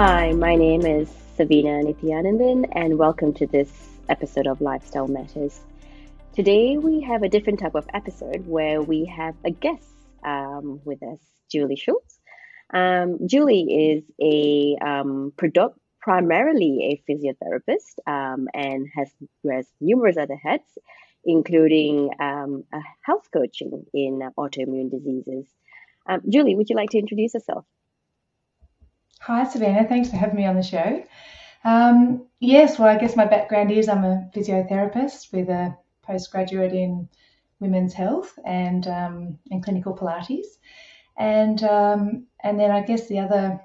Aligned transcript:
Hi, 0.00 0.30
my 0.30 0.54
name 0.54 0.86
is 0.86 1.10
Savina 1.36 1.82
Nithyanandan, 1.82 2.68
and 2.70 2.98
welcome 2.98 3.34
to 3.34 3.48
this 3.48 3.68
episode 4.08 4.46
of 4.46 4.60
Lifestyle 4.60 5.08
Matters. 5.08 5.58
Today, 6.32 6.76
we 6.76 7.00
have 7.00 7.24
a 7.24 7.28
different 7.28 7.58
type 7.58 7.74
of 7.74 7.84
episode 7.92 8.46
where 8.46 8.80
we 8.80 9.06
have 9.06 9.34
a 9.44 9.50
guest 9.50 9.90
um, 10.24 10.80
with 10.84 11.02
us, 11.02 11.18
Julie 11.50 11.74
Schultz. 11.74 12.20
Um, 12.72 13.26
Julie 13.26 13.96
is 13.96 14.04
a 14.22 14.76
um, 14.80 15.32
product, 15.36 15.76
primarily 16.00 17.02
a 17.08 17.12
physiotherapist 17.12 17.98
um, 18.06 18.46
and 18.54 18.86
has 18.94 19.10
wears 19.42 19.66
numerous 19.80 20.16
other 20.16 20.38
hats, 20.40 20.78
including 21.24 22.10
um, 22.20 22.62
health 23.02 23.26
coaching 23.32 23.84
in 23.92 24.20
autoimmune 24.38 24.92
diseases. 24.92 25.48
Um, 26.08 26.20
Julie, 26.28 26.54
would 26.54 26.70
you 26.70 26.76
like 26.76 26.90
to 26.90 26.98
introduce 26.98 27.34
yourself? 27.34 27.64
Hi, 29.20 29.44
Savannah. 29.44 29.86
Thanks 29.86 30.10
for 30.10 30.16
having 30.16 30.36
me 30.36 30.46
on 30.46 30.56
the 30.56 30.62
show. 30.62 31.04
Um, 31.64 32.26
yes, 32.40 32.78
well, 32.78 32.88
I 32.88 32.98
guess 32.98 33.16
my 33.16 33.26
background 33.26 33.72
is 33.72 33.88
I'm 33.88 34.04
a 34.04 34.30
physiotherapist 34.34 35.32
with 35.32 35.48
a 35.48 35.76
postgraduate 36.02 36.72
in 36.72 37.08
women's 37.60 37.92
health 37.92 38.38
and 38.46 38.86
um, 38.86 39.38
and 39.50 39.62
clinical 39.62 39.94
Pilates, 39.94 40.58
and 41.18 41.62
um, 41.64 42.26
and 42.44 42.58
then 42.58 42.70
I 42.70 42.82
guess 42.82 43.08
the 43.08 43.18
other 43.18 43.60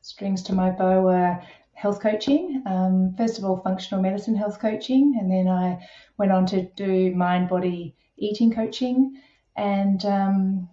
strings 0.00 0.42
to 0.44 0.54
my 0.54 0.70
bow 0.70 1.06
are 1.08 1.42
health 1.74 2.00
coaching. 2.00 2.62
Um, 2.66 3.14
first 3.16 3.38
of 3.38 3.44
all, 3.44 3.58
functional 3.58 4.02
medicine 4.02 4.34
health 4.34 4.58
coaching, 4.58 5.16
and 5.20 5.30
then 5.30 5.48
I 5.48 5.86
went 6.16 6.32
on 6.32 6.46
to 6.46 6.62
do 6.76 7.14
mind 7.14 7.48
body 7.50 7.94
eating 8.16 8.52
coaching, 8.52 9.20
and 9.54 10.04
um, 10.06 10.68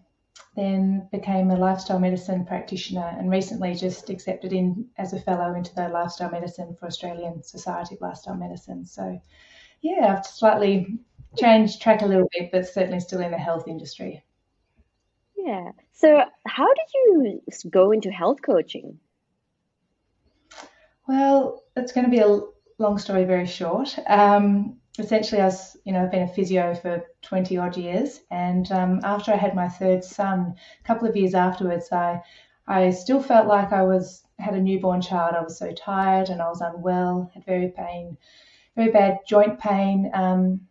then 0.56 1.08
became 1.12 1.52
a 1.52 1.58
lifestyle 1.58 2.00
medicine 2.00 2.46
practitioner 2.46 3.16
and 3.18 3.30
recently 3.30 3.76
just 3.76 4.10
accepted 4.10 4.54
in 4.54 4.86
as 4.98 5.14
a 5.14 5.20
fellow 5.20 5.54
into 5.54 5.74
the 5.76 5.90
lifestyle 5.90 6.32
medicine 6.32 6.76
for 6.80 6.88
Australian 6.88 7.44
Society 7.44 7.96
of 7.96 8.02
Lifestyle 8.02 8.36
Medicine. 8.36 8.86
So, 8.86 9.22
yeah, 9.82 10.16
I've 10.18 10.26
slightly 10.26 11.00
changed 11.38 11.82
track 11.82 12.02
a 12.02 12.06
little 12.06 12.30
bit, 12.32 12.52
but 12.52 12.68
certainly 12.68 13.00
still 13.00 13.22
in 13.22 13.32
the 13.32 13.38
health 13.38 13.68
industry. 13.68 14.24
Yeah. 15.36 15.72
So, 15.92 16.24
how 16.48 16.68
did 16.74 16.88
you 16.94 17.42
go 17.70 17.92
into 17.92 18.10
health 18.12 18.42
coaching? 18.42 19.00
Well, 21.08 21.64
it's 21.76 21.92
going 21.92 22.06
to 22.06 22.12
be 22.12 22.20
a 22.20 22.40
long 22.78 22.98
story 22.98 23.26
very 23.26 23.46
short. 23.46 23.98
Um, 24.08 24.78
essentially, 24.98 25.42
I 25.42 25.46
was, 25.46 25.78
you 25.84 25.94
know, 25.94 26.04
I've 26.04 26.12
been 26.12 26.24
a 26.24 26.34
physio 26.34 26.74
for 26.76 27.06
20 27.22 27.58
odd 27.58 27.78
years. 27.78 28.22
And 28.32 28.72
um, 28.72 29.02
after 29.04 29.34
I 29.34 29.38
had 29.38 29.56
my 29.56 29.68
third 29.68 30.04
son, 30.04 30.56
a 30.84 30.88
couple 30.88 31.08
of 31.08 31.16
years 31.16 31.34
afterwards, 31.34 31.92
I, 31.92 32.22
I 32.68 32.92
still 32.92 33.22
felt 33.22 33.48
like 33.48 33.74
I 33.74 33.84
was 33.84 34.24
had 34.40 34.54
a 34.54 34.62
newborn 34.62 35.02
child. 35.02 35.36
I 35.36 35.42
was 35.42 35.58
so 35.58 35.72
tired 35.72 36.30
and 36.30 36.42
I 36.42 36.48
was 36.48 36.62
unwell, 36.62 37.32
had 37.34 37.46
very 37.46 37.70
pain, 37.70 38.18
very 38.76 38.92
bad 38.92 39.20
joint 39.28 39.60
pain. 39.60 40.12
Um, 40.14 40.62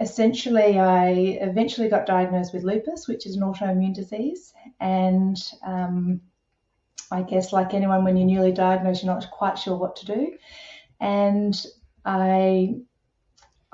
essentially, 0.00 0.78
I 0.78 1.08
eventually 1.40 1.88
got 1.88 2.06
diagnosed 2.06 2.52
with 2.52 2.64
lupus, 2.64 3.08
which 3.08 3.26
is 3.26 3.36
an 3.36 3.42
autoimmune 3.42 3.94
disease. 3.94 4.52
And 4.80 5.36
um, 5.64 6.20
I 7.10 7.22
guess, 7.22 7.52
like 7.52 7.74
anyone, 7.74 8.04
when 8.04 8.16
you're 8.16 8.26
newly 8.26 8.52
diagnosed, 8.52 9.02
you're 9.02 9.14
not 9.14 9.30
quite 9.30 9.58
sure 9.58 9.76
what 9.76 9.96
to 9.96 10.06
do. 10.06 10.36
And 11.00 11.66
I 12.04 12.76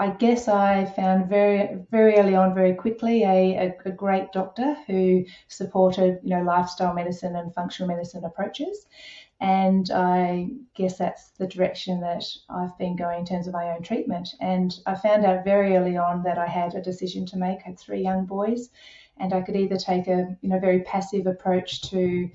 I 0.02 0.08
guess 0.08 0.48
I 0.48 0.84
found 0.84 1.28
very, 1.28 1.78
very 1.92 2.16
early 2.16 2.34
on, 2.34 2.56
very 2.56 2.74
quickly, 2.74 3.22
a, 3.22 3.68
a, 3.68 3.88
a, 3.88 3.92
great 3.92 4.32
doctor 4.32 4.76
who 4.88 5.24
supported, 5.46 6.18
you 6.24 6.30
know, 6.30 6.42
lifestyle 6.42 6.92
medicine 6.92 7.36
and 7.36 7.54
functional 7.54 7.86
medicine 7.86 8.24
approaches. 8.24 8.86
And 9.40 9.88
I 9.92 10.48
guess 10.74 10.98
that's 10.98 11.30
the 11.38 11.46
direction 11.46 12.00
that 12.00 12.24
I've 12.50 12.76
been 12.78 12.96
going 12.96 13.20
in 13.20 13.26
terms 13.26 13.46
of 13.46 13.52
my 13.52 13.70
own 13.70 13.82
treatment. 13.82 14.30
And 14.40 14.76
I 14.86 14.96
found 14.96 15.24
out 15.24 15.44
very 15.44 15.76
early 15.76 15.96
on 15.96 16.24
that 16.24 16.36
I 16.36 16.48
had 16.48 16.74
a 16.74 16.82
decision 16.82 17.24
to 17.26 17.36
make. 17.36 17.60
I 17.60 17.68
had 17.68 17.78
three 17.78 18.02
young 18.02 18.26
boys, 18.26 18.70
and 19.18 19.32
I 19.32 19.40
could 19.40 19.54
either 19.54 19.76
take 19.76 20.08
a, 20.08 20.36
you 20.40 20.48
know, 20.48 20.58
very 20.58 20.80
passive 20.80 21.28
approach 21.28 21.80
to 21.90 22.28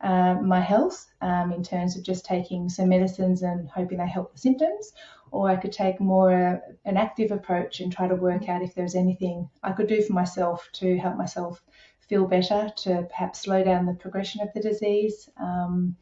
uh, 0.00 0.34
my 0.42 0.60
health 0.60 1.06
um, 1.20 1.52
in 1.52 1.62
terms 1.62 1.96
of 1.96 2.02
just 2.02 2.24
taking 2.24 2.68
some 2.68 2.88
medicines 2.88 3.42
and 3.42 3.68
hoping 3.68 3.98
they 3.98 4.08
help 4.08 4.32
the 4.32 4.38
symptoms, 4.38 4.92
or 5.30 5.50
I 5.50 5.56
could 5.56 5.72
take 5.72 6.00
more 6.00 6.32
uh, 6.32 6.58
an 6.84 6.96
active 6.96 7.30
approach 7.30 7.80
and 7.80 7.92
try 7.92 8.08
to 8.08 8.14
work 8.14 8.48
out 8.48 8.62
if 8.62 8.74
there's 8.74 8.94
anything 8.94 9.48
I 9.62 9.72
could 9.72 9.88
do 9.88 10.02
for 10.02 10.12
myself 10.12 10.68
to 10.74 10.96
help 10.98 11.16
myself 11.16 11.62
feel 12.08 12.26
better, 12.26 12.70
to 12.76 13.06
perhaps 13.10 13.40
slow 13.40 13.64
down 13.64 13.86
the 13.86 13.94
progression 13.94 14.40
of 14.40 14.48
the 14.54 14.60
disease, 14.60 15.28
um, 15.38 15.96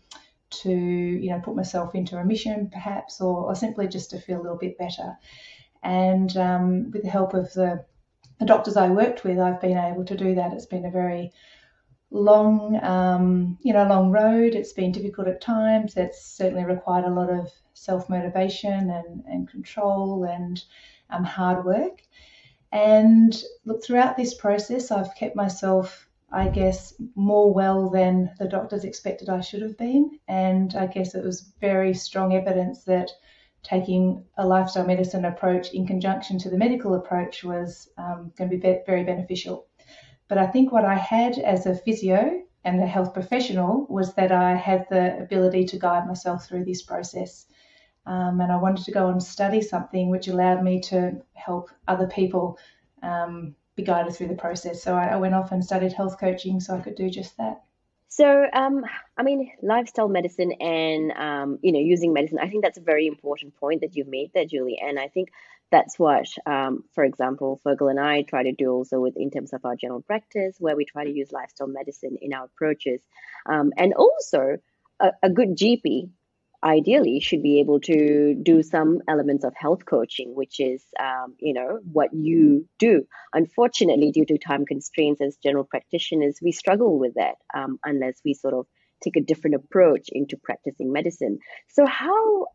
to 0.50 0.70
you 0.70 1.30
know 1.30 1.40
put 1.40 1.56
myself 1.56 1.94
into 1.94 2.16
remission 2.16 2.70
perhaps, 2.70 3.20
or, 3.20 3.44
or, 3.44 3.54
simply 3.54 3.88
just 3.88 4.10
to 4.10 4.20
feel 4.20 4.40
a 4.40 4.42
little 4.42 4.58
bit 4.58 4.78
better. 4.78 5.16
And 5.82 6.34
um, 6.36 6.90
with 6.90 7.02
the 7.02 7.10
help 7.10 7.34
of 7.34 7.52
the, 7.52 7.84
the 8.38 8.46
doctors 8.46 8.76
I 8.76 8.88
worked 8.88 9.24
with, 9.24 9.38
I've 9.38 9.60
been 9.60 9.76
able 9.76 10.04
to 10.04 10.16
do 10.16 10.34
that. 10.34 10.52
It's 10.52 10.66
been 10.66 10.86
a 10.86 10.90
very 10.90 11.32
long, 12.14 12.78
um, 12.84 13.58
you 13.62 13.72
know, 13.72 13.86
long 13.86 14.10
road. 14.10 14.54
It's 14.54 14.72
been 14.72 14.92
difficult 14.92 15.26
at 15.26 15.40
times. 15.40 15.96
It's 15.96 16.24
certainly 16.24 16.64
required 16.64 17.04
a 17.04 17.10
lot 17.10 17.28
of 17.28 17.50
self 17.74 18.08
motivation 18.08 18.90
and, 18.90 19.24
and 19.26 19.50
control 19.50 20.24
and 20.24 20.62
um, 21.10 21.24
hard 21.24 21.64
work. 21.64 22.00
And 22.72 23.36
look, 23.64 23.84
throughout 23.84 24.16
this 24.16 24.34
process, 24.34 24.90
I've 24.90 25.14
kept 25.16 25.36
myself, 25.36 26.08
I 26.32 26.48
guess, 26.48 26.94
more 27.16 27.52
well 27.52 27.90
than 27.90 28.30
the 28.38 28.48
doctors 28.48 28.84
expected 28.84 29.28
I 29.28 29.40
should 29.40 29.62
have 29.62 29.76
been. 29.76 30.18
And 30.28 30.74
I 30.76 30.86
guess 30.86 31.16
it 31.16 31.24
was 31.24 31.52
very 31.60 31.94
strong 31.94 32.32
evidence 32.34 32.84
that 32.84 33.10
taking 33.64 34.24
a 34.36 34.46
lifestyle 34.46 34.86
medicine 34.86 35.24
approach 35.24 35.72
in 35.72 35.86
conjunction 35.86 36.38
to 36.38 36.50
the 36.50 36.58
medical 36.58 36.94
approach 36.94 37.42
was 37.42 37.88
um, 37.98 38.32
going 38.36 38.50
to 38.50 38.56
be 38.56 38.78
very 38.86 39.02
beneficial. 39.02 39.66
But 40.34 40.42
I 40.42 40.48
think 40.48 40.72
what 40.72 40.84
I 40.84 40.96
had 40.96 41.38
as 41.38 41.64
a 41.64 41.76
physio 41.76 42.42
and 42.64 42.82
a 42.82 42.88
health 42.88 43.14
professional 43.14 43.86
was 43.88 44.14
that 44.14 44.32
I 44.32 44.56
had 44.56 44.84
the 44.90 45.16
ability 45.22 45.64
to 45.66 45.78
guide 45.78 46.08
myself 46.08 46.44
through 46.44 46.64
this 46.64 46.82
process. 46.82 47.46
Um, 48.04 48.40
and 48.40 48.50
I 48.50 48.56
wanted 48.56 48.84
to 48.86 48.90
go 48.90 49.10
and 49.10 49.22
study 49.22 49.62
something 49.62 50.10
which 50.10 50.26
allowed 50.26 50.64
me 50.64 50.80
to 50.90 51.22
help 51.34 51.70
other 51.86 52.08
people 52.08 52.58
um, 53.00 53.54
be 53.76 53.84
guided 53.84 54.12
through 54.12 54.26
the 54.26 54.34
process. 54.34 54.82
So 54.82 54.96
I, 54.96 55.04
I, 55.10 55.16
went 55.18 55.36
off 55.36 55.52
and 55.52 55.64
studied 55.64 55.92
health 55.92 56.18
coaching 56.18 56.58
so 56.58 56.74
I 56.74 56.80
could 56.80 56.96
do 56.96 57.08
just 57.08 57.36
that. 57.36 57.62
So, 58.08 58.46
um, 58.52 58.84
I 59.16 59.22
mean, 59.22 59.50
lifestyle 59.62 60.08
medicine 60.08 60.52
and 60.60 61.12
um, 61.12 61.58
you 61.62 61.72
know 61.72 61.80
using 61.80 62.12
medicine. 62.12 62.38
I 62.40 62.48
think 62.48 62.62
that's 62.62 62.78
a 62.78 62.82
very 62.82 63.06
important 63.06 63.56
point 63.56 63.80
that 63.80 63.96
you've 63.96 64.08
made 64.08 64.30
there, 64.34 64.44
Julie. 64.46 64.78
And 64.80 64.98
I 64.98 65.08
think 65.08 65.30
that's 65.72 65.98
what, 65.98 66.26
um, 66.46 66.84
for 66.94 67.02
example, 67.02 67.60
Fergal 67.66 67.90
and 67.90 67.98
I 67.98 68.22
try 68.22 68.44
to 68.44 68.52
do 68.52 68.70
also 68.70 69.00
with 69.00 69.16
in 69.16 69.30
terms 69.30 69.52
of 69.52 69.64
our 69.64 69.74
general 69.74 70.02
practice, 70.02 70.56
where 70.60 70.76
we 70.76 70.84
try 70.84 71.04
to 71.04 71.10
use 71.10 71.32
lifestyle 71.32 71.66
medicine 71.66 72.16
in 72.20 72.32
our 72.32 72.44
approaches, 72.44 73.02
um, 73.46 73.72
and 73.76 73.94
also 73.94 74.58
a, 75.00 75.10
a 75.22 75.30
good 75.30 75.56
GP 75.56 76.10
ideally 76.64 77.20
should 77.20 77.42
be 77.42 77.60
able 77.60 77.80
to 77.80 78.34
do 78.42 78.62
some 78.62 79.00
elements 79.06 79.44
of 79.44 79.52
health 79.54 79.84
coaching 79.84 80.34
which 80.34 80.60
is 80.60 80.82
um, 80.98 81.34
you 81.38 81.52
know 81.52 81.78
what 81.92 82.10
you 82.12 82.66
do. 82.78 83.02
Unfortunately 83.32 84.10
due 84.10 84.24
to 84.26 84.38
time 84.38 84.64
constraints 84.64 85.20
as 85.20 85.36
general 85.42 85.64
practitioners 85.64 86.38
we 86.42 86.52
struggle 86.52 86.98
with 86.98 87.14
that 87.14 87.34
um, 87.54 87.78
unless 87.84 88.20
we 88.24 88.34
sort 88.34 88.54
of 88.54 88.66
take 89.02 89.16
a 89.16 89.20
different 89.20 89.56
approach 89.56 90.08
into 90.08 90.36
practicing 90.42 90.92
medicine. 90.92 91.38
So 91.68 91.84
how 91.86 92.46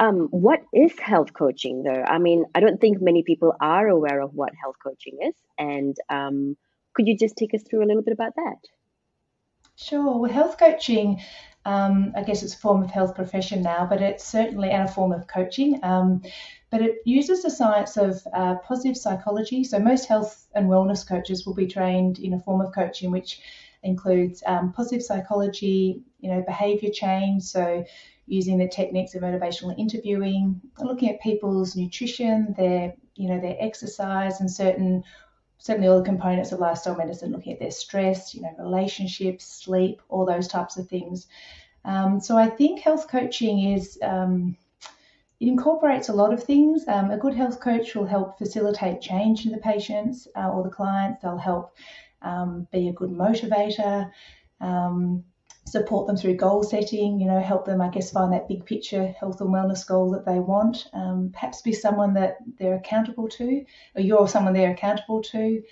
um, 0.00 0.28
what 0.30 0.60
is 0.72 0.98
health 0.98 1.32
coaching 1.32 1.82
though? 1.82 2.02
I 2.02 2.18
mean 2.18 2.44
i 2.54 2.60
don't 2.60 2.80
think 2.80 3.00
many 3.00 3.22
people 3.22 3.54
are 3.60 3.86
aware 3.86 4.20
of 4.20 4.32
what 4.34 4.52
health 4.60 4.76
coaching 4.82 5.18
is 5.22 5.34
and 5.58 5.96
um, 6.08 6.56
could 6.94 7.06
you 7.06 7.16
just 7.16 7.36
take 7.36 7.54
us 7.54 7.62
through 7.62 7.84
a 7.84 7.88
little 7.88 8.02
bit 8.02 8.12
about 8.12 8.34
that? 8.36 8.58
Sure. 9.76 10.18
Well, 10.18 10.30
health 10.30 10.58
coaching 10.58 11.20
um, 11.64 12.12
I 12.16 12.22
guess 12.22 12.42
it's 12.42 12.54
a 12.54 12.58
form 12.58 12.82
of 12.82 12.90
health 12.90 13.14
profession 13.14 13.62
now, 13.62 13.86
but 13.88 14.02
it's 14.02 14.24
certainly 14.24 14.70
and 14.70 14.88
a 14.88 14.92
form 14.92 15.12
of 15.12 15.26
coaching. 15.26 15.78
Um, 15.82 16.22
but 16.70 16.82
it 16.82 16.96
uses 17.04 17.42
the 17.42 17.50
science 17.50 17.96
of 17.96 18.20
uh, 18.32 18.56
positive 18.56 18.96
psychology. 18.96 19.62
So 19.62 19.78
most 19.78 20.06
health 20.06 20.48
and 20.54 20.68
wellness 20.68 21.06
coaches 21.06 21.46
will 21.46 21.54
be 21.54 21.66
trained 21.66 22.18
in 22.18 22.32
a 22.32 22.40
form 22.40 22.60
of 22.60 22.72
coaching 22.74 23.10
which 23.10 23.40
includes 23.82 24.42
um, 24.46 24.72
positive 24.72 25.02
psychology, 25.02 26.02
you 26.20 26.30
know, 26.30 26.42
behavior 26.42 26.90
change. 26.90 27.42
So 27.42 27.84
using 28.26 28.58
the 28.58 28.68
techniques 28.68 29.14
of 29.14 29.22
motivational 29.22 29.78
interviewing, 29.78 30.60
looking 30.78 31.10
at 31.10 31.20
people's 31.20 31.76
nutrition, 31.76 32.54
their 32.56 32.94
you 33.14 33.28
know 33.28 33.40
their 33.40 33.56
exercise, 33.60 34.40
and 34.40 34.50
certain 34.50 35.04
certainly 35.62 35.86
all 35.86 36.00
the 36.00 36.04
components 36.04 36.50
of 36.50 36.58
lifestyle 36.58 36.96
medicine, 36.96 37.30
looking 37.30 37.52
at 37.52 37.60
their 37.60 37.70
stress, 37.70 38.34
you 38.34 38.42
know, 38.42 38.52
relationships, 38.58 39.44
sleep, 39.44 40.02
all 40.08 40.26
those 40.26 40.48
types 40.48 40.76
of 40.76 40.88
things. 40.88 41.28
Um, 41.84 42.18
so 42.18 42.36
I 42.36 42.48
think 42.48 42.80
health 42.80 43.06
coaching 43.08 43.72
is 43.72 43.96
um, 44.02 44.56
it 45.38 45.46
incorporates 45.46 46.08
a 46.08 46.12
lot 46.12 46.32
of 46.32 46.42
things. 46.42 46.84
Um, 46.88 47.12
a 47.12 47.16
good 47.16 47.34
health 47.34 47.60
coach 47.60 47.94
will 47.94 48.06
help 48.06 48.38
facilitate 48.38 49.00
change 49.00 49.46
in 49.46 49.52
the 49.52 49.58
patients 49.58 50.26
uh, 50.36 50.50
or 50.50 50.64
the 50.64 50.68
clients. 50.68 51.22
They'll 51.22 51.38
help 51.38 51.76
um, 52.22 52.66
be 52.72 52.88
a 52.88 52.92
good 52.92 53.10
motivator. 53.10 54.10
Um, 54.60 55.22
support 55.64 56.06
them 56.06 56.16
through 56.16 56.36
goal 56.36 56.62
setting, 56.62 57.20
you 57.20 57.26
know, 57.26 57.40
help 57.40 57.64
them, 57.64 57.80
I 57.80 57.88
guess, 57.88 58.10
find 58.10 58.32
that 58.32 58.48
big 58.48 58.66
picture 58.66 59.06
health 59.18 59.40
and 59.40 59.50
wellness 59.50 59.86
goal 59.86 60.10
that 60.10 60.26
they 60.26 60.38
want. 60.38 60.86
Um, 60.92 61.30
perhaps 61.32 61.62
be 61.62 61.72
someone 61.72 62.14
that 62.14 62.36
they're 62.58 62.74
accountable 62.74 63.28
to, 63.28 63.64
or 63.94 64.02
you're 64.02 64.28
someone 64.28 64.52
they're 64.52 64.72
accountable 64.72 65.22
to. 65.22 65.62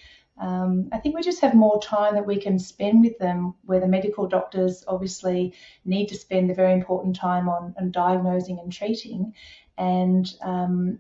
Um, 0.41 0.89
I 0.93 0.99
think 0.99 1.15
we 1.15 1.23
just 1.23 1.43
have 1.43 1.55
more 1.55 1.83
time 1.83 2.15
that 2.15 2.27
we 2.27 2.41
can 2.41 2.59
spend 2.59 3.03
with 3.03 3.19
them, 3.19 3.55
where 3.65 3.81
the 3.81 3.89
medical 3.89 4.27
doctors 4.27 4.85
obviously 4.89 5.55
need 5.85 6.07
to 6.07 6.17
spend 6.17 6.49
the 6.49 6.55
very 6.55 6.73
important 6.73 7.15
time 7.15 7.49
on, 7.49 7.75
on 7.79 7.91
diagnosing 7.91 8.59
and 8.59 8.73
treating, 8.73 9.35
and 9.77 10.33
um, 10.41 10.99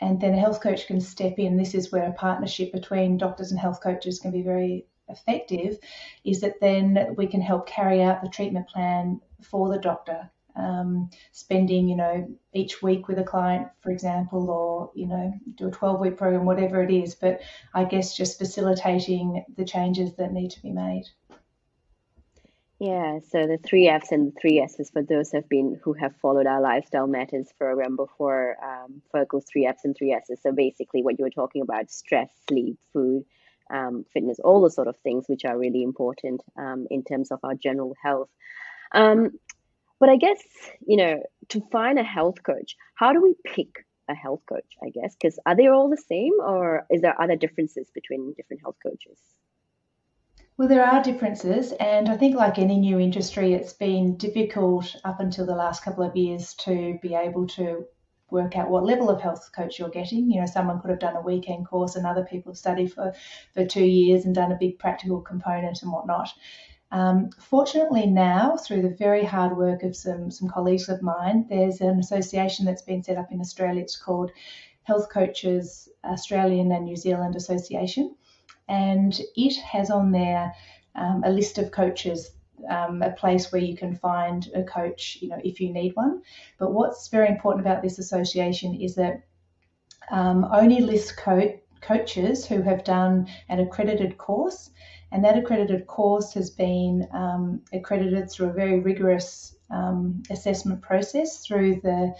and 0.00 0.20
then 0.20 0.34
a 0.34 0.40
health 0.40 0.60
coach 0.60 0.86
can 0.86 1.00
step 1.00 1.38
in. 1.38 1.56
This 1.56 1.74
is 1.74 1.92
where 1.92 2.08
a 2.08 2.12
partnership 2.12 2.72
between 2.72 3.16
doctors 3.16 3.50
and 3.50 3.58
health 3.58 3.80
coaches 3.80 4.18
can 4.18 4.32
be 4.32 4.42
very 4.42 4.84
effective. 5.12 5.78
Is 6.24 6.40
that 6.40 6.60
then 6.60 7.14
we 7.16 7.26
can 7.26 7.40
help 7.40 7.66
carry 7.66 8.02
out 8.02 8.22
the 8.22 8.28
treatment 8.28 8.68
plan 8.68 9.20
for 9.42 9.68
the 9.68 9.78
doctor 9.78 10.30
um, 10.56 11.10
spending, 11.32 11.88
you 11.88 11.96
know, 11.96 12.28
each 12.52 12.82
week 12.82 13.08
with 13.08 13.18
a 13.18 13.24
client, 13.24 13.68
for 13.80 13.90
example, 13.90 14.50
or, 14.50 14.90
you 14.94 15.06
know, 15.06 15.32
do 15.54 15.68
a 15.68 15.70
12 15.70 16.00
week 16.00 16.16
program, 16.16 16.44
whatever 16.44 16.82
it 16.82 16.90
is. 16.90 17.14
But 17.14 17.40
I 17.74 17.84
guess 17.84 18.16
just 18.16 18.38
facilitating 18.38 19.44
the 19.56 19.64
changes 19.64 20.14
that 20.16 20.32
need 20.32 20.50
to 20.52 20.62
be 20.62 20.70
made. 20.70 21.04
Yeah, 22.78 23.20
so 23.30 23.46
the 23.46 23.58
three 23.64 23.88
F's 23.88 24.10
and 24.10 24.32
the 24.32 24.40
three 24.40 24.58
S's 24.58 24.90
for 24.90 25.02
those 25.02 25.30
have 25.30 25.48
been 25.48 25.78
who 25.84 25.92
have 25.92 26.16
followed 26.16 26.48
our 26.48 26.60
lifestyle 26.60 27.06
matters 27.06 27.48
program 27.56 27.94
before 27.94 28.56
um, 28.60 29.02
Fergal's 29.14 29.44
three 29.44 29.66
F's 29.66 29.84
and 29.84 29.96
three 29.96 30.12
S's. 30.12 30.40
So 30.42 30.50
basically, 30.50 31.04
what 31.04 31.16
you 31.16 31.24
were 31.24 31.30
talking 31.30 31.62
about: 31.62 31.92
stress, 31.92 32.28
sleep, 32.48 32.78
food, 32.92 33.24
um, 33.72 34.04
fitness, 34.12 34.38
all 34.38 34.60
the 34.62 34.70
sort 34.70 34.88
of 34.88 34.96
things 34.98 35.24
which 35.26 35.44
are 35.44 35.58
really 35.58 35.82
important 35.82 36.42
um, 36.58 36.86
in 36.90 37.02
terms 37.02 37.30
of 37.30 37.40
our 37.42 37.54
general 37.54 37.94
health. 38.02 38.28
Um, 38.92 39.30
but 39.98 40.08
I 40.08 40.16
guess, 40.16 40.40
you 40.86 40.96
know, 40.96 41.22
to 41.50 41.60
find 41.72 41.98
a 41.98 42.02
health 42.02 42.42
coach, 42.42 42.76
how 42.94 43.12
do 43.12 43.22
we 43.22 43.34
pick 43.44 43.86
a 44.08 44.14
health 44.14 44.42
coach, 44.48 44.76
I 44.82 44.90
guess? 44.90 45.14
Because 45.14 45.38
are 45.46 45.56
they 45.56 45.68
all 45.68 45.88
the 45.88 46.02
same 46.08 46.32
or 46.40 46.86
is 46.90 47.02
there 47.02 47.20
other 47.20 47.36
differences 47.36 47.88
between 47.94 48.34
different 48.36 48.62
health 48.62 48.76
coaches? 48.82 49.18
Well, 50.58 50.68
there 50.68 50.84
are 50.84 51.02
differences, 51.02 51.72
and 51.72 52.10
I 52.10 52.16
think, 52.16 52.36
like 52.36 52.58
any 52.58 52.78
new 52.78 53.00
industry, 53.00 53.54
it's 53.54 53.72
been 53.72 54.16
difficult 54.16 54.94
up 55.02 55.18
until 55.18 55.46
the 55.46 55.56
last 55.56 55.82
couple 55.82 56.04
of 56.04 56.14
years 56.14 56.54
to 56.66 56.98
be 57.00 57.14
able 57.14 57.46
to 57.48 57.86
work 58.32 58.56
out 58.56 58.70
what 58.70 58.84
level 58.84 59.10
of 59.10 59.20
health 59.20 59.50
coach 59.54 59.78
you're 59.78 59.88
getting. 59.90 60.30
You 60.30 60.40
know, 60.40 60.46
someone 60.46 60.80
could 60.80 60.90
have 60.90 60.98
done 60.98 61.16
a 61.16 61.20
weekend 61.20 61.68
course, 61.68 61.94
and 61.94 62.06
other 62.06 62.24
people 62.24 62.52
have 62.52 62.58
studied 62.58 62.92
for, 62.92 63.12
for 63.54 63.64
two 63.64 63.84
years 63.84 64.24
and 64.24 64.34
done 64.34 64.50
a 64.50 64.58
big 64.58 64.78
practical 64.78 65.20
component 65.20 65.82
and 65.82 65.92
whatnot. 65.92 66.30
Um, 66.90 67.30
fortunately, 67.38 68.06
now 68.06 68.56
through 68.56 68.82
the 68.82 68.96
very 68.98 69.24
hard 69.24 69.56
work 69.56 69.82
of 69.82 69.96
some 69.96 70.30
some 70.30 70.48
colleagues 70.48 70.88
of 70.88 71.00
mine, 71.00 71.46
there's 71.48 71.80
an 71.80 71.98
association 71.98 72.66
that's 72.66 72.82
been 72.82 73.02
set 73.02 73.16
up 73.16 73.32
in 73.32 73.40
Australia. 73.40 73.80
It's 73.82 73.96
called 73.96 74.30
Health 74.82 75.08
Coaches 75.08 75.88
Australian 76.04 76.72
and 76.72 76.84
New 76.84 76.96
Zealand 76.96 77.34
Association, 77.36 78.14
and 78.68 79.18
it 79.36 79.56
has 79.56 79.90
on 79.90 80.12
there 80.12 80.52
um, 80.94 81.22
a 81.24 81.30
list 81.30 81.58
of 81.58 81.70
coaches. 81.70 82.32
Um, 82.68 83.02
a 83.02 83.10
place 83.12 83.50
where 83.50 83.62
you 83.62 83.76
can 83.76 83.96
find 83.96 84.48
a 84.54 84.62
coach, 84.62 85.18
you 85.20 85.28
know, 85.28 85.40
if 85.42 85.60
you 85.60 85.72
need 85.72 85.96
one. 85.96 86.22
But 86.58 86.72
what's 86.72 87.08
very 87.08 87.28
important 87.28 87.66
about 87.66 87.82
this 87.82 87.98
association 87.98 88.74
is 88.80 88.94
that 88.94 89.22
um, 90.10 90.46
only 90.52 90.80
list 90.80 91.16
co- 91.16 91.58
coaches 91.80 92.46
who 92.46 92.62
have 92.62 92.84
done 92.84 93.26
an 93.48 93.60
accredited 93.60 94.16
course 94.18 94.70
and 95.12 95.22
that 95.24 95.36
accredited 95.36 95.86
course 95.86 96.32
has 96.32 96.50
been 96.50 97.06
um, 97.12 97.60
accredited 97.72 98.30
through 98.30 98.48
a 98.48 98.52
very 98.52 98.80
rigorous 98.80 99.56
um, 99.70 100.22
assessment 100.30 100.80
process 100.80 101.44
through 101.44 101.80
the 101.82 102.14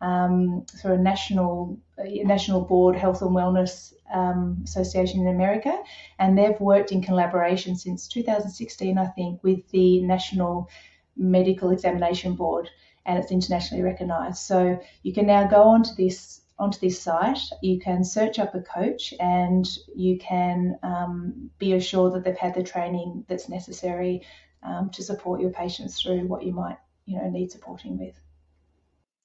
um, 0.00 0.64
through 0.80 0.94
a 0.94 0.98
national 0.98 1.78
national 1.98 2.60
board 2.60 2.94
health 2.94 3.22
and 3.22 3.30
wellness 3.30 3.94
um, 4.12 4.60
association 4.64 5.20
in 5.20 5.28
America, 5.28 5.76
and 6.18 6.36
they've 6.36 6.60
worked 6.60 6.92
in 6.92 7.02
collaboration 7.02 7.76
since 7.76 8.08
2016, 8.08 8.98
I 8.98 9.06
think, 9.06 9.42
with 9.42 9.68
the 9.70 10.02
National 10.02 10.68
Medical 11.16 11.70
Examination 11.70 12.34
Board, 12.34 12.70
and 13.04 13.18
it's 13.18 13.32
internationally 13.32 13.82
recognised. 13.82 14.38
So 14.38 14.80
you 15.02 15.12
can 15.12 15.26
now 15.26 15.46
go 15.46 15.62
onto 15.62 15.94
this 15.94 16.42
onto 16.58 16.78
this 16.78 17.00
site, 17.00 17.38
you 17.62 17.78
can 17.78 18.02
search 18.02 18.38
up 18.38 18.54
a 18.54 18.60
coach 18.62 19.12
and 19.20 19.68
you 19.94 20.18
can 20.18 20.78
um, 20.82 21.50
be 21.58 21.74
assured 21.74 22.14
that 22.14 22.24
they've 22.24 22.36
had 22.36 22.54
the 22.54 22.62
training 22.62 23.26
that's 23.28 23.48
necessary 23.48 24.22
um, 24.62 24.88
to 24.90 25.02
support 25.02 25.40
your 25.40 25.50
patients 25.50 26.00
through 26.00 26.26
what 26.26 26.42
you 26.42 26.52
might 26.52 26.78
you 27.04 27.18
know 27.18 27.28
need 27.28 27.50
supporting 27.50 27.98
with. 27.98 28.18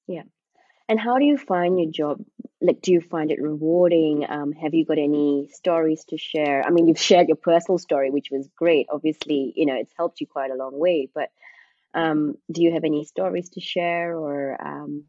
Yeah. 0.08 0.24
And 0.90 1.00
how 1.00 1.18
do 1.18 1.26
you 1.26 1.38
find 1.38 1.80
your 1.80 1.90
job? 1.90 2.20
Like, 2.62 2.82
do 2.82 2.92
you 2.92 3.02
find 3.02 3.32
it 3.32 3.42
rewarding? 3.42 4.26
Um, 4.30 4.52
have 4.54 4.74
you 4.74 4.86
got 4.86 5.00
any 5.00 5.50
stories 5.52 6.04
to 6.06 6.18
share? 6.18 6.64
I 6.66 6.70
mean, 6.70 6.88
you've 6.88 7.00
shared 7.00 7.28
your 7.28 7.38
personal 7.38 7.80
story, 7.80 8.12
which 8.12 8.30
was 8.32 8.48
great. 8.56 8.88
Obviously, 8.92 9.54
you 9.56 9.66
know, 9.66 9.76
it's 9.76 9.94
helped 9.98 10.22
you 10.22 10.28
quite 10.28 10.52
a 10.52 10.56
long 10.56 10.78
way. 10.78 11.10
But 11.14 11.32
um, 11.94 12.38
do 12.52 12.62
you 12.62 12.72
have 12.74 12.84
any 12.84 13.04
stories 13.06 13.50
to 13.50 13.62
share, 13.62 14.16
or 14.18 14.58
um, 14.62 15.06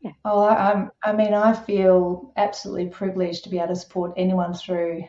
yeah. 0.00 0.12
Oh, 0.24 0.42
I, 0.42 0.88
I 1.02 1.12
mean, 1.12 1.32
I 1.32 1.54
feel 1.54 2.32
absolutely 2.36 2.88
privileged 2.88 3.44
to 3.44 3.50
be 3.50 3.58
able 3.58 3.68
to 3.68 3.76
support 3.76 4.12
anyone 4.16 4.52
through 4.52 5.04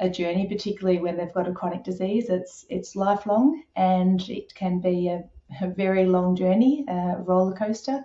a 0.00 0.08
journey, 0.08 0.46
particularly 0.46 1.00
when 1.00 1.16
they've 1.16 1.32
got 1.34 1.48
a 1.48 1.52
chronic 1.52 1.84
disease. 1.84 2.28
It's 2.28 2.64
it's 2.70 2.96
lifelong 2.96 3.62
and 3.76 4.20
it 4.28 4.54
can 4.54 4.80
be 4.80 5.08
a, 5.08 5.24
a 5.60 5.68
very 5.68 6.06
long 6.06 6.36
journey, 6.36 6.84
a 6.88 7.16
roller 7.18 7.54
coaster. 7.54 8.04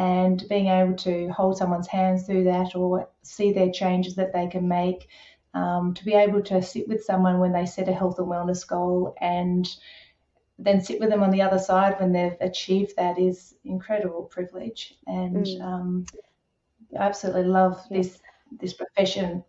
And 0.00 0.42
being 0.48 0.68
able 0.68 0.96
to 0.96 1.28
hold 1.28 1.58
someone's 1.58 1.86
hands 1.86 2.24
through 2.24 2.44
that 2.44 2.74
or 2.74 3.10
see 3.22 3.52
their 3.52 3.70
changes 3.70 4.14
that 4.14 4.32
they 4.32 4.46
can 4.46 4.66
make, 4.66 5.08
um, 5.52 5.92
to 5.94 6.04
be 6.04 6.14
able 6.14 6.42
to 6.44 6.62
sit 6.62 6.88
with 6.88 7.04
someone 7.04 7.38
when 7.38 7.52
they 7.52 7.66
set 7.66 7.88
a 7.88 7.92
health 7.92 8.18
and 8.18 8.28
wellness 8.28 8.66
goal 8.66 9.14
and 9.20 9.68
then 10.58 10.80
sit 10.80 11.00
with 11.00 11.10
them 11.10 11.22
on 11.22 11.30
the 11.30 11.42
other 11.42 11.58
side 11.58 12.00
when 12.00 12.12
they've 12.12 12.36
achieved 12.40 12.94
that 12.96 13.18
is 13.18 13.54
incredible 13.64 14.22
privilege. 14.22 14.94
And 15.06 15.44
mm. 15.44 15.60
um, 15.62 16.06
I 16.98 17.02
absolutely 17.02 17.44
love 17.44 17.82
this 17.90 18.18
this 18.58 18.72
profession. 18.72 19.44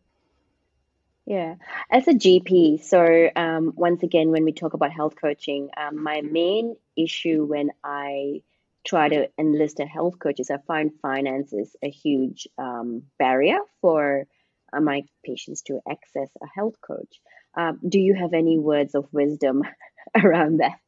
Yeah. 1.26 1.56
As 1.90 2.08
a 2.08 2.14
gp 2.14 2.84
so 2.84 3.30
um, 3.36 3.74
once 3.76 4.04
again 4.04 4.32
when 4.32 4.44
we 4.44 4.52
talk 4.52 4.74
about 4.74 4.92
health 4.92 5.16
coaching 5.20 5.70
um, 5.78 6.04
my 6.04 6.22
main 6.22 6.76
issue 6.98 7.46
when 7.46 7.72
i 7.84 8.42
try 8.86 9.10
to 9.10 9.30
enlist 9.38 9.80
a 9.80 9.86
health 9.86 10.18
coach 10.20 10.40
is 10.40 10.52
i 10.52 10.58
find 10.68 10.92
finances 11.02 11.76
a 11.84 11.90
huge 11.90 12.48
um, 12.58 13.04
barrier 13.20 13.60
for 13.82 14.26
uh, 14.74 14.80
my 14.80 15.04
patients 15.26 15.62
to 15.64 15.80
access 15.90 16.30
a 16.42 16.48
health 16.56 16.76
coach 16.82 17.20
um, 17.56 17.80
do 17.88 18.00
you 18.00 18.14
have 18.16 18.34
any 18.34 18.58
words 18.58 18.96
of 18.96 19.08
wisdom 19.12 19.64
around 20.24 20.58
that 20.58 20.80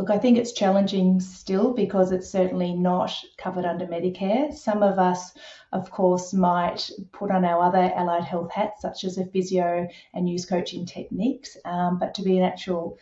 Look, 0.00 0.08
I 0.08 0.16
think 0.16 0.38
it's 0.38 0.52
challenging 0.52 1.20
still 1.20 1.74
because 1.74 2.10
it's 2.10 2.30
certainly 2.30 2.72
not 2.72 3.12
covered 3.36 3.66
under 3.66 3.86
Medicare. 3.86 4.50
Some 4.50 4.82
of 4.82 4.98
us, 4.98 5.34
of 5.72 5.90
course, 5.90 6.32
might 6.32 6.90
put 7.12 7.30
on 7.30 7.44
our 7.44 7.62
other 7.62 7.92
allied 7.94 8.24
health 8.24 8.50
hats, 8.50 8.80
such 8.80 9.04
as 9.04 9.18
a 9.18 9.26
physio 9.26 9.86
and 10.14 10.26
use 10.26 10.46
coaching 10.46 10.86
techniques, 10.86 11.58
um, 11.66 11.98
but 11.98 12.14
to 12.14 12.22
be 12.22 12.38
an 12.38 12.44
actual 12.44 12.98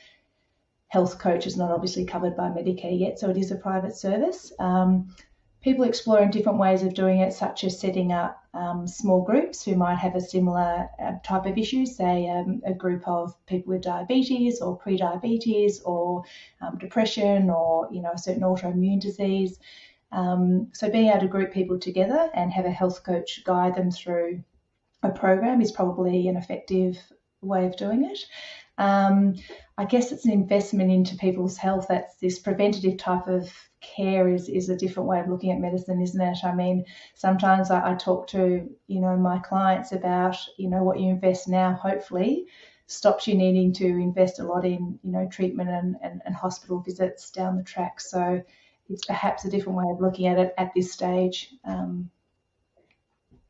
health 0.88 1.18
coach 1.18 1.47
is 1.47 1.57
not 1.57 1.71
obviously 1.71 2.04
covered 2.04 2.37
by 2.37 2.49
Medicare 2.49 2.99
yet, 2.99 3.18
so 3.18 3.30
it 3.30 3.37
is 3.37 3.50
a 3.50 3.57
private 3.57 3.95
service. 3.95 4.52
Um, 4.59 5.14
people 5.61 5.85
exploring 5.85 6.30
different 6.30 6.59
ways 6.59 6.83
of 6.83 6.95
doing 6.95 7.18
it, 7.21 7.33
such 7.33 7.64
as 7.64 7.78
setting 7.78 8.12
up 8.12 8.42
um, 8.54 8.87
small 8.87 9.23
groups 9.23 9.64
who 9.64 9.76
might 9.76 9.97
have 9.97 10.14
a 10.14 10.21
similar 10.21 10.88
uh, 11.02 11.12
type 11.25 11.47
of 11.47 11.59
issue, 11.59 11.85
say 11.85 12.28
um, 12.28 12.62
a 12.64 12.73
group 12.73 13.07
of 13.07 13.35
people 13.47 13.75
with 13.75 13.83
diabetes 13.83 14.61
or 14.61 14.76
pre-diabetes 14.76 15.80
or 15.83 16.25
um, 16.61 16.78
depression 16.78 17.50
or 17.50 17.88
you 17.92 18.00
know 18.00 18.12
a 18.12 18.18
certain 18.18 18.42
autoimmune 18.42 19.00
disease. 19.00 19.59
Um, 20.11 20.68
so 20.73 20.90
being 20.90 21.09
able 21.09 21.21
to 21.21 21.28
group 21.28 21.52
people 21.52 21.78
together 21.78 22.30
and 22.33 22.50
have 22.52 22.64
a 22.64 22.71
health 22.71 23.04
coach 23.04 23.45
guide 23.45 23.75
them 23.75 23.90
through 23.90 24.42
a 25.02 25.11
program 25.11 25.61
is 25.61 25.71
probably 25.71 26.28
an 26.28 26.37
effective 26.37 26.99
way 27.42 27.66
of 27.66 27.76
doing 27.76 28.04
it. 28.04 28.18
Um, 28.79 29.35
I 29.77 29.85
guess 29.85 30.11
it's 30.13 30.25
an 30.25 30.33
investment 30.33 30.91
into 30.91 31.17
people's 31.17 31.57
health. 31.57 31.87
That's 31.89 32.17
this 32.17 32.39
preventative 32.39 32.97
type 32.97 33.29
of 33.29 33.53
care 33.81 34.29
is, 34.29 34.49
is 34.49 34.69
a 34.69 34.77
different 34.77 35.09
way 35.09 35.21
of 35.21 35.29
looking 35.29 35.53
at 35.53 35.61
medicine, 35.61 36.01
isn't 36.01 36.21
it? 36.21 36.39
I 36.45 36.55
mean, 36.55 36.85
sometimes 37.15 37.71
I, 37.71 37.93
I 37.93 37.95
talk 37.95 38.27
to, 38.29 38.69
you 38.87 39.01
know, 39.01 39.17
my 39.17 39.39
clients 39.39 39.93
about, 39.93 40.37
you 40.57 40.69
know, 40.69 40.83
what 40.83 40.99
you 40.99 41.11
invest 41.11 41.49
now, 41.49 41.75
hopefully 41.75 42.47
stops 42.87 43.29
you 43.29 43.35
needing 43.35 43.73
to 43.75 43.87
invest 43.87 44.41
a 44.41 44.45
lot 44.45 44.65
in, 44.65 44.99
you 45.03 45.13
know, 45.13 45.29
treatment 45.31 45.69
and, 45.69 45.97
and, 46.03 46.23
and 46.25 46.35
hospital 46.35 46.81
visits 46.81 47.31
down 47.31 47.57
the 47.57 47.63
track. 47.63 48.01
So 48.01 48.43
it's 48.89 49.05
perhaps 49.05 49.45
a 49.45 49.51
different 49.51 49.79
way 49.79 49.85
of 49.93 50.01
looking 50.01 50.27
at 50.27 50.39
it 50.39 50.55
at 50.57 50.73
this 50.75 50.93
stage. 50.93 51.51
Um, 51.65 52.11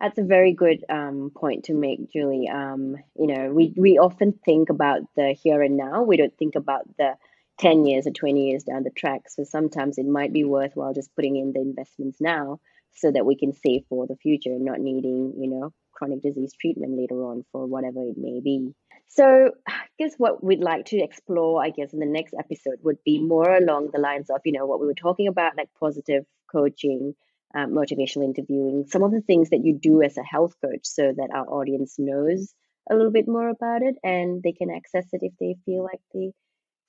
that's 0.00 0.18
a 0.18 0.22
very 0.24 0.52
good 0.52 0.84
um, 0.88 1.30
point 1.34 1.64
to 1.64 1.74
make, 1.74 2.10
Julie. 2.10 2.48
Um, 2.48 2.96
you 3.18 3.26
know, 3.26 3.52
we, 3.52 3.74
we 3.76 3.98
often 3.98 4.32
think 4.44 4.70
about 4.70 5.00
the 5.16 5.36
here 5.42 5.62
and 5.62 5.76
now. 5.76 6.02
We 6.02 6.16
don't 6.16 6.36
think 6.38 6.54
about 6.54 6.84
the 6.98 7.14
10 7.58 7.84
years 7.84 8.06
or 8.06 8.12
20 8.12 8.48
years 8.48 8.62
down 8.64 8.84
the 8.84 8.90
track. 8.90 9.28
So 9.28 9.44
sometimes 9.44 9.98
it 9.98 10.06
might 10.06 10.32
be 10.32 10.44
worthwhile 10.44 10.94
just 10.94 11.14
putting 11.16 11.36
in 11.36 11.52
the 11.52 11.60
investments 11.60 12.20
now 12.20 12.60
so 12.94 13.10
that 13.10 13.26
we 13.26 13.36
can 13.36 13.52
save 13.52 13.82
for 13.88 14.06
the 14.06 14.16
future 14.16 14.50
and 14.50 14.64
not 14.64 14.80
needing, 14.80 15.34
you 15.36 15.50
know, 15.50 15.72
chronic 15.92 16.22
disease 16.22 16.54
treatment 16.60 16.96
later 16.96 17.24
on 17.24 17.44
for 17.50 17.66
whatever 17.66 18.02
it 18.02 18.16
may 18.16 18.40
be. 18.40 18.72
So 19.08 19.52
I 19.66 19.80
guess 19.98 20.14
what 20.16 20.44
we'd 20.44 20.60
like 20.60 20.86
to 20.86 20.98
explore, 20.98 21.62
I 21.64 21.70
guess, 21.70 21.92
in 21.92 21.98
the 21.98 22.06
next 22.06 22.34
episode 22.38 22.78
would 22.82 22.98
be 23.04 23.20
more 23.20 23.50
along 23.56 23.90
the 23.92 24.00
lines 24.00 24.30
of, 24.30 24.40
you 24.44 24.52
know, 24.52 24.66
what 24.66 24.80
we 24.80 24.86
were 24.86 24.94
talking 24.94 25.26
about, 25.26 25.56
like 25.56 25.70
positive 25.80 26.24
coaching, 26.52 27.14
um, 27.54 27.70
motivational 27.70 28.24
interviewing, 28.24 28.86
some 28.88 29.02
of 29.02 29.10
the 29.10 29.20
things 29.20 29.50
that 29.50 29.64
you 29.64 29.74
do 29.74 30.02
as 30.02 30.16
a 30.16 30.22
health 30.22 30.54
coach 30.64 30.84
so 30.84 31.12
that 31.16 31.30
our 31.32 31.46
audience 31.46 31.96
knows 31.98 32.52
a 32.90 32.94
little 32.94 33.12
bit 33.12 33.28
more 33.28 33.48
about 33.48 33.82
it 33.82 33.96
and 34.02 34.42
they 34.42 34.52
can 34.52 34.70
access 34.70 35.06
it 35.12 35.22
if 35.22 35.32
they 35.40 35.56
feel 35.64 35.82
like 35.82 36.00
they 36.14 36.32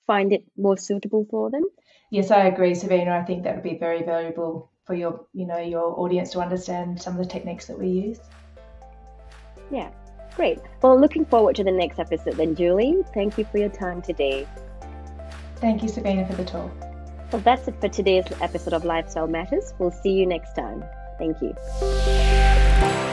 find 0.06 0.32
it 0.32 0.44
more 0.56 0.76
suitable 0.76 1.26
for 1.30 1.50
them. 1.50 1.64
Yes, 2.10 2.30
I 2.30 2.46
agree, 2.46 2.74
Sabina. 2.74 3.12
I 3.12 3.22
think 3.22 3.44
that 3.44 3.54
would 3.54 3.64
be 3.64 3.78
very 3.78 4.02
valuable 4.02 4.70
for 4.84 4.94
your, 4.94 5.26
you 5.32 5.46
know, 5.46 5.58
your 5.58 5.98
audience 6.00 6.32
to 6.32 6.40
understand 6.40 7.00
some 7.00 7.14
of 7.14 7.20
the 7.20 7.30
techniques 7.30 7.66
that 7.66 7.78
we 7.78 7.88
use. 7.88 8.20
Yeah, 9.70 9.90
great. 10.34 10.58
Well, 10.82 11.00
looking 11.00 11.24
forward 11.24 11.56
to 11.56 11.64
the 11.64 11.70
next 11.70 11.98
episode 11.98 12.36
then, 12.36 12.56
Julie. 12.56 13.02
Thank 13.14 13.38
you 13.38 13.44
for 13.44 13.58
your 13.58 13.68
time 13.68 14.02
today. 14.02 14.46
Thank 15.56 15.82
you, 15.82 15.88
Sabina, 15.88 16.26
for 16.26 16.34
the 16.34 16.44
talk. 16.44 16.89
Well, 17.32 17.42
that's 17.42 17.68
it 17.68 17.80
for 17.80 17.88
today's 17.88 18.24
episode 18.40 18.72
of 18.72 18.84
Lifestyle 18.84 19.28
Matters. 19.28 19.72
We'll 19.78 19.92
see 19.92 20.10
you 20.10 20.26
next 20.26 20.54
time. 20.54 20.84
Thank 21.18 21.40
you. 21.40 23.09